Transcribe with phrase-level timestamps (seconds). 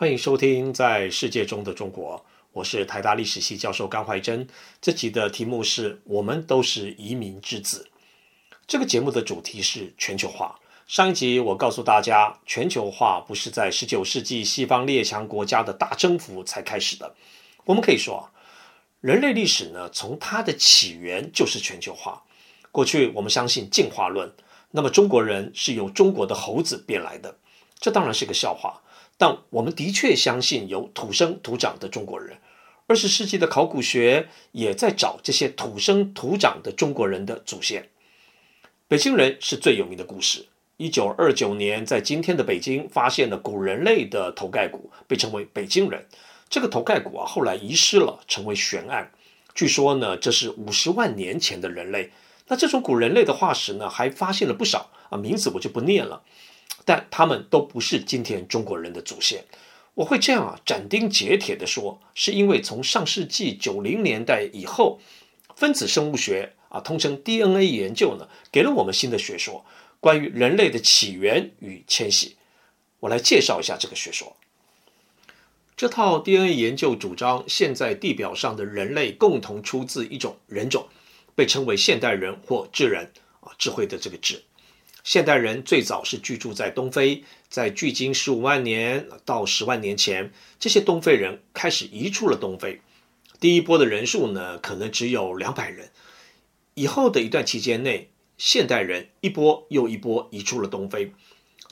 [0.00, 2.16] 欢迎收听《在世界中的中国》，
[2.52, 4.46] 我是台大历史系教授甘怀真。
[4.80, 7.90] 这集的题目是我们都是移民之子。
[8.68, 10.56] 这个节目的主题是全球化。
[10.86, 17.12] 上一集我告诉大家，全球化不是在十九世纪西方列强国家的大征服才开始的。
[17.64, 18.30] 我们可以说，
[19.00, 22.22] 人类历史呢，从它的起源就是全球化。
[22.70, 24.32] 过去我们相信进化论，
[24.70, 27.36] 那么中国人是由中国的猴子变来的，
[27.80, 28.80] 这当然是个笑话。
[29.18, 32.38] 但我们的确相信有土生土长的中国人。
[32.86, 37.90] 二十世纪的考古学也在找这些土生土长的中国人的祖先。
[38.86, 40.46] 北京人是最有名的故事。
[40.78, 46.06] 一九二九年，在今天的北京发现了古人类的头盖骨，被称为北京人。
[46.48, 49.10] 这个头盖骨啊，后来遗失了，成为悬案。
[49.54, 52.12] 据说呢，这是五十万年前的人类。
[52.46, 56.22] 那这种古人类的化石呢，还发现了不少啊，名字我就不念了。
[56.88, 59.44] 但他们都不是今天中国人的祖先。
[59.92, 64.98] 我会这样啊，斩钉截铁地说，是因为从上世纪九零年代以后，
[65.54, 69.66] 分子生物学啊，通称 DNA 研究呢，给了我们新的学说，
[70.00, 72.36] 关于人类的起源与迁徙。
[73.00, 74.34] 我来介绍一下这个学说。
[75.76, 80.88] 这套 DNA 研究主张，现在地表上的人类共同出自一种人种，
[81.34, 84.42] 被称为现代人或智人啊，智慧的这个智。
[85.08, 92.82] 现代人最早是居住在东非，在距今十五万年到十万年前，这些东非人开始移出了东非。
[93.40, 95.88] 第一波的人数呢，可能只有两百人。
[96.74, 101.14] 以后的一段期间内，现代人一波又一波移出了东非。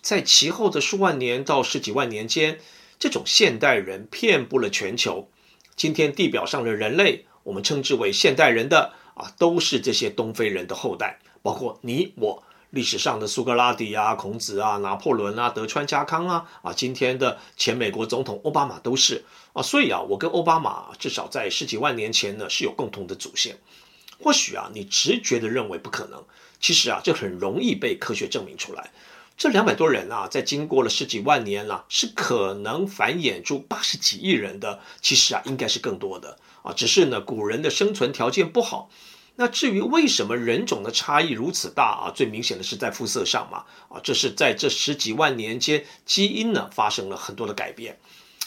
[0.00, 2.58] 在其后的数万年到十几万年间，
[2.98, 5.28] 这种现代人遍布了全球。
[5.76, 12.42] 今天地表上的人类，我们称之为现代人的啊，都是这些东非人的后代，包括你我。
[12.70, 23.56] 历史上的苏格拉底啊、孔子啊、拿破仑啊、德川家康啊，啊，今天的前美国总统奥巴马都是啊，所以啊，我跟奥巴马至少在十几万年前呢是有共同的祖先。
[24.22, 26.24] 或许啊，你直觉的认为不可能，
[26.58, 28.90] 其实啊，这很容易被科学证明出来。
[29.36, 34.80] 这两百多人啊，在经过了十几万年了，是可能繁衍出八十几亿人的。
[35.02, 38.88] 其实啊，应该是更多的啊，只是呢，古人的生存条件不好。
[39.38, 42.12] 那至于为什么人种的差异如此大啊？
[42.14, 47.98] 最明显的是在肤色上嘛啊，这是在这十几万年间，基因呢发生了很多的改变。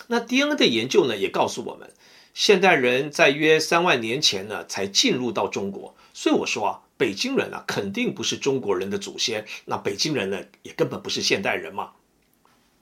[0.07, 1.91] 那 DNA 的研究呢也告诉我们，
[2.33, 11.91] 现代人在约三万年前呢才进入到中国，所以我说啊，北京人啊肯定不是中国人的祖先，那北京人呢也根本不是现代人嘛。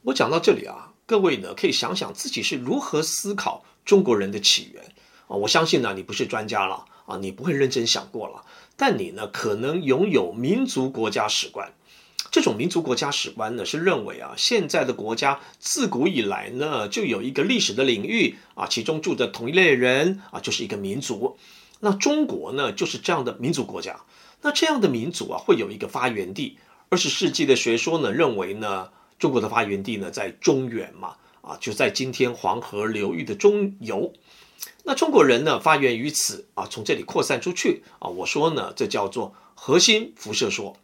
[0.03, 4.81] 我讲到这里啊，各位呢可以想想自己是如何思考中国人的起源
[5.27, 5.35] 啊。
[5.35, 6.85] 我相信呢你不是专家了。
[7.07, 8.43] 啊，你不会认真想过了，
[8.75, 11.73] 但你呢，可能拥有民族国家史观。
[12.29, 21.37] 这种民族国家史观呢，是认为啊，现在的国家自古以来呢，就有一个历史的领域啊，其中住着同一类人啊，就是一个民族。
[21.79, 24.01] 那中国呢，就是这样的民族国家。
[24.41, 26.57] 那这样的民族啊，会有一个发源地。
[26.89, 34.11] 二十世纪的学说呢，认为呢，中国的发源地呢，在中原嘛，啊，就在今天黄河流域的中游。
[34.83, 38.07] 那中国人呢，发源于此啊，从这里扩散出去啊。
[38.09, 40.77] 我说呢，这叫做核心辐射说。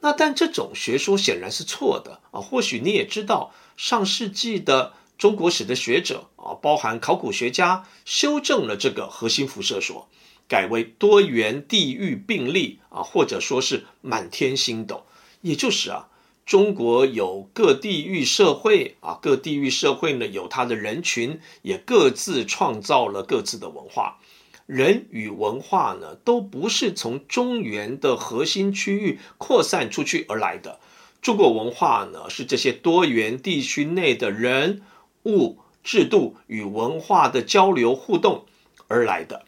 [0.00, 2.40] 那但这种学说显然是错的啊。
[2.40, 10.08] 或许你也知道，上世纪的中国史的学者啊，包含考古学家，修正了这个核心辐射说，
[10.48, 15.06] 改为多元地域并立啊，或者说是满天星斗，
[15.40, 16.08] 也就是啊。
[16.46, 24.18] 中国有各地域社会啊，各地域社会呢，有它的人群，也各自创造了各自的文化。
[24.66, 30.80] 人与文化呢，都不是从中原的核心区域扩散出去而来的。
[31.20, 34.82] 中国文化呢，是这些多元地区内的人
[35.24, 38.44] 物制度与文化的交流互动
[38.88, 39.44] 而来的。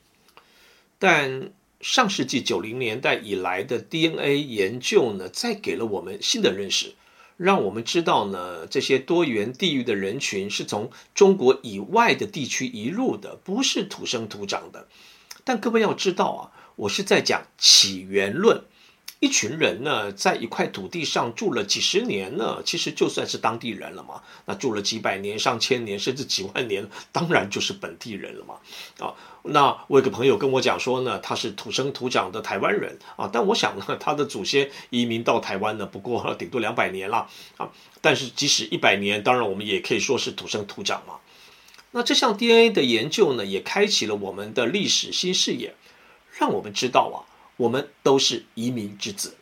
[0.99, 1.51] 但
[1.89, 6.95] 上世纪九零年代以来的 DNA 研究呢，再给了我们新的认识，
[7.37, 14.89] 让我们知道呢，这些多元地域的人群是从中国以外的地区移入的，不是土生土长的。
[15.45, 16.41] 但各位要知道啊，
[16.75, 18.65] 我是在讲起源论。
[19.19, 24.21] 一群人呢，在一块土地上住了几十年呢，其实就算是当地人了嘛。
[24.45, 28.57] 那住了几百年、上千年，甚至几万年，当然就是本地人了嘛。
[28.99, 37.27] 啊，那我有个朋友跟我讲说呢，他是土生土长的台湾人啊，但我想呢，他的祖先移民到台湾呢，不过顶多两百年了
[37.57, 37.71] 啊。
[38.03, 41.15] 但是即使一百年，当然我们也可以说是土生土长嘛。
[41.93, 45.75] 那这项 DNA 的研究呢，也开启了我们的历史新视野，
[46.39, 47.25] 让我们知道啊。
[47.57, 49.37] 我们都是移民之子。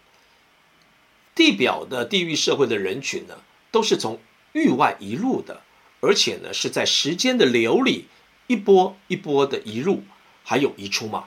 [1.35, 3.39] 地表的地域社会的人群呢，
[3.71, 4.21] 都是从
[4.53, 5.63] 域外移入的，
[6.01, 8.07] 而且呢是在时间的流里
[8.47, 10.05] 一波一波的移入，
[10.45, 11.25] 还有移出嘛。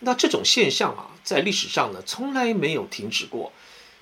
[0.00, 3.52] 那这种现象啊，在历史上呢从来没有停止过。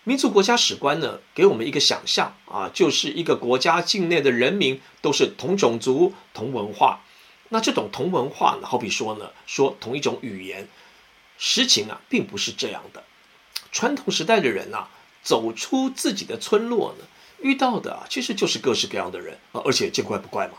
[0.03, 7.01] 民族国家史观呢，给我们一个想象啊，就是一个国家境内的人民都是同种族、同文化。
[7.51, 10.69] 那这种同文化呢，好比说呢，说同一种语言，
[11.39, 13.05] 实情啊，并不是这样的。
[13.73, 14.89] 传统时代的人啊，
[15.23, 17.05] 走出自己的村落呢，
[17.41, 20.55] 遇到的啊，其实就是各式各样的人啊，而且见怪不怪嘛。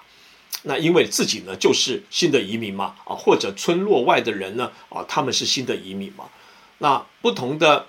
[0.64, 6.26] 那因为自己呢，就是新的移民嘛，啊，或者村落外的人呢，啊，他们是新的移民嘛。
[6.78, 7.88] 那不同的。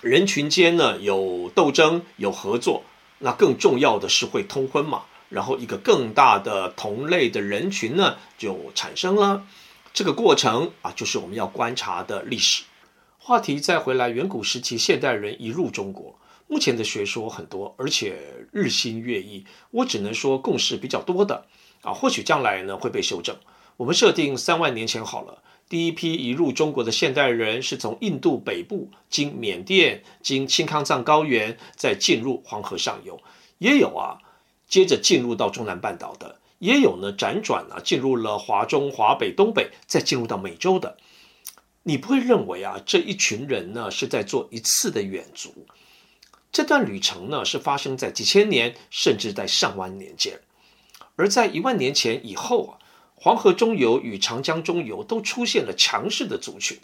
[0.00, 2.84] 人群间呢，有斗争，有合作，
[3.18, 9.44] 那更重要的是会通婚嘛，然后一个更大的同类的人群呢就产生了。
[9.98, 12.62] 这个过程啊，就是我们要观察的历史
[13.18, 13.58] 话题。
[13.58, 16.16] 再回来，远古时期现代人移入中国，
[16.46, 18.16] 目前的学说很多，而且
[18.52, 19.44] 日新月异。
[19.72, 21.46] 我只能说共识比较多的
[21.82, 23.34] 啊，或许将来呢会被修正。
[23.76, 25.42] 我们设定三万年前好了。
[25.68, 33.20] 第一批移入中国的现代人是从印度北部经缅甸、经青康藏高原，再进入黄河上游，
[33.58, 34.18] 也有啊，
[34.68, 40.96] 接着进入到中南半岛的，也有呢辗转啊进入了华中、华北、东北，再进入到美洲的。
[41.82, 45.66] 你不会认为啊这一群人呢是在做一次的远足，
[46.52, 50.40] 这段旅程呢是发生在几千年，甚至在上万年间，
[51.16, 52.78] 而在一万年前以后啊。
[53.20, 56.78] 黄河中游与长江中游都出现了强势的族群，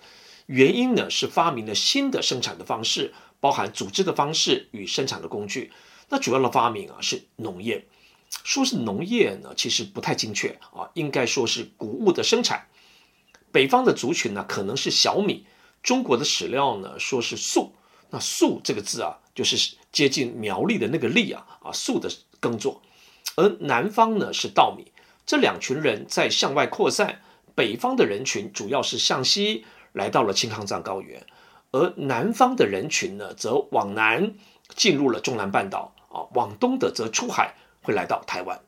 [0.47, 5.70] 原因呢是发明了新的生产的方式，包含组织的方式与生产的工具。
[6.09, 7.87] 那主要的发明啊是农业，
[8.31, 12.67] 说是农业呢其实不太精确啊，应该说是谷物的生产。
[13.53, 15.47] 北方的族群呢可能是小米，
[15.82, 17.73] 中国的史料呢说是粟，
[18.11, 22.11] 那粟这个字啊就是接近苗栗的那个栗啊啊粟的
[22.41, 22.82] 耕作，
[23.37, 24.91] 而南方呢是稻米。
[25.25, 27.23] 这两群人在向外扩散，
[27.55, 31.25] 北方的人群主要是向西来到了青康藏高原，
[31.70, 34.35] 而南方的人群呢，则往南
[34.75, 37.55] 进入了中南半岛啊，往东的则出海
[37.85, 38.61] 会来到台湾。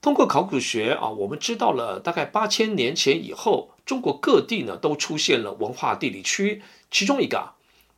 [0.00, 7.52] 通过考古学啊，我们知道了大概八千年前以后，中国各地呢都出现了文化地理区，其中一个啊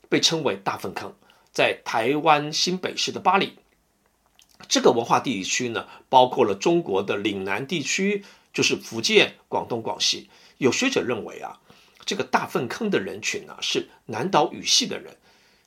[0.08, 1.14] 被称为大粪坑，
[1.52, 3.58] 在台湾新北市的八里。
[4.68, 10.28] 这个文化地理区呢，包括了中国的岭南地区，就是福建、广东、广西。
[10.58, 11.60] 有学者认为啊，
[12.04, 15.16] 这个大粪坑的人群呢，是南岛语系的人。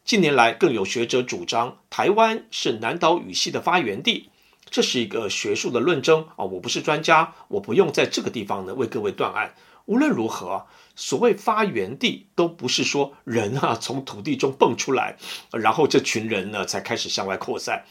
[0.04, 4.30] 近年来，更有学者主张台湾是南岛语系的发源地，
[4.76, 6.44] 这是一个学术的论争啊。
[6.44, 9.56] 我不是专家，我不用在这个地方呢为各位断案。
[9.86, 10.66] 无论如何，
[10.98, 15.16] 所谓发源地，都不是说人啊从土地中蹦出来，
[15.54, 17.86] 然后这群人呢才开始向外扩散。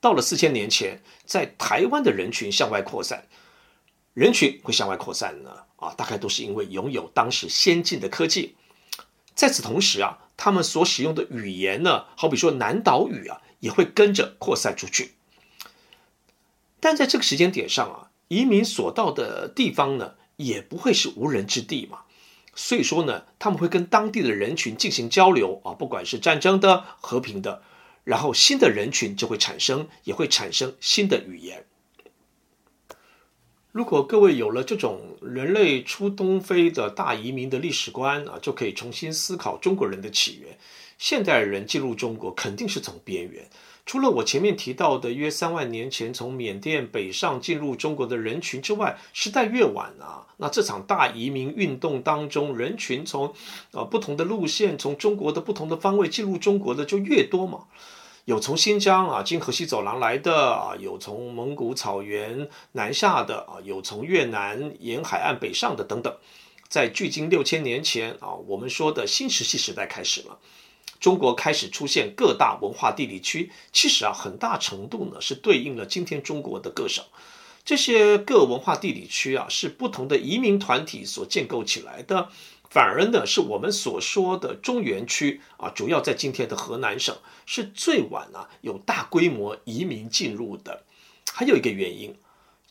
[0.00, 3.26] 到了四千年前，在台湾的人群向外扩散，
[4.12, 5.50] 人群会向外扩散呢？
[5.74, 8.54] 啊，大概都是因为拥有当时先进的科技。
[9.34, 15.13] 在此同时啊，他们所使用的语言呢，好比说南岛语啊，也会跟着扩散出去。
[16.84, 22.00] 但在这个时间点上啊，移民所到的地方呢，也不会是无人之地嘛。
[22.54, 27.62] 所以说呢，他们会跟当地的人群进行交流啊，不管是战争的、和平的。
[28.04, 31.64] 然后新的人群就会产生，也会产生新的语言。
[33.72, 40.58] 如果各位有了这种人类出东非的大移民的历史观啊，就可以重新思考中国人的起源。
[40.98, 43.48] 现代人进入中国肯定是从边缘，
[43.86, 53.34] 除了我前面提到的约三万年前从缅甸北上进入中国的人群之外，时代越晚啊，那这场大移民运动当中，人群从
[53.72, 57.64] 呃不同的路线，从中国的不同的方位进入中国的就越多嘛。
[58.24, 66.10] 有从新疆啊，经河西走廊来的啊，有从蒙古草原南下的啊，有从越南沿海岸北上的等等。
[66.70, 70.38] 在距今六千年前啊，我们说的新石器时代开始了，
[71.04, 73.52] 中国开始出现各大文化地理区。
[73.74, 77.04] 其实啊，很大程度呢是对应了今天中国的各省。
[77.62, 82.30] 这些各文化地理区啊，是不同的移民团体所建构起来的。
[82.70, 90.84] 反而呢，是我们所说的中原区啊，主要在今天的河南省是最晚啊有大规模移民进入的。
[91.30, 92.16] 还有一个原因，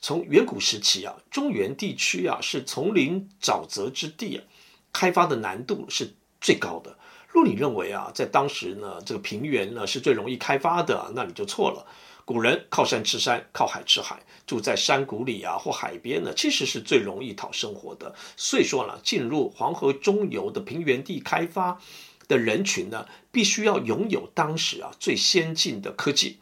[0.01, 4.43] 从远古时期啊，中原地区啊是丛林沼泽之地啊，
[4.91, 6.97] 开发的难度是最高的。
[7.33, 11.83] 若你认为啊，在当时呢，这个平原呢是最容易开发的，那你就错了。
[12.25, 18.13] 古人靠山吃山，靠海吃海，住在山谷里啊或海边呢，其实是最容易讨生活的。
[18.37, 21.81] 所以说呢，进入黄河中游的平原地开发
[22.27, 26.37] 的人群呢，必须要拥有当时啊最先进的科技。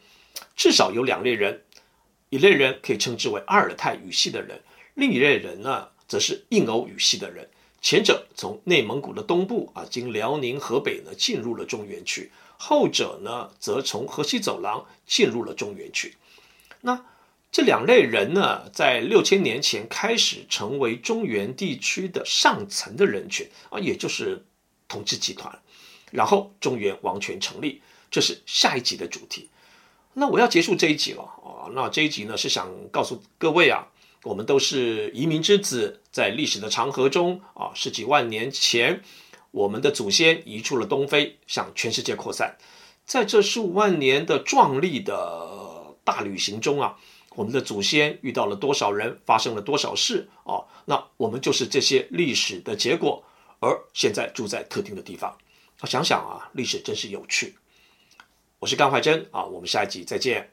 [0.57, 1.63] 至少有两类人，
[2.29, 4.61] 一类人可以称之为阿尔泰语系的人，
[4.95, 7.49] 另一类人呢，则是印欧语系的人。
[7.81, 16.15] 前者从内蒙古的东部啊，经辽宁、河北呢，进入了中原区；后者呢，则从河西走廊进入了中原区。
[16.81, 17.03] 那
[17.51, 24.45] 这两类人呢，在六千年前开始成为中原地区的上层的人群啊，也就是
[24.87, 25.59] 统治集团。
[26.11, 29.49] 然后中原王权成立，这是下一集的主题。
[30.13, 31.71] 那我要结束这一集了啊！
[31.73, 33.87] 那这一集呢，是想告诉各位啊。
[34.23, 39.01] 我们都是移民之子，在历史的长河中啊，十几万年前，
[39.49, 42.57] 我们的祖先移出了东非，向全世界扩散。
[43.05, 46.97] 在这十五万年的壮丽的大旅行中啊，
[47.35, 50.63] 我们的祖先遇到了多少人，发生了多少事啊？
[50.85, 53.23] 那我们就是这些历史的结果，
[53.59, 55.35] 而现在住在特定的地方。
[55.85, 57.55] 想想啊，历史真是有趣。
[58.59, 60.47] 我是甘怀真啊，我们下一集再见。